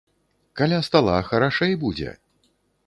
[0.61, 2.17] Каля стала харашэй будзе!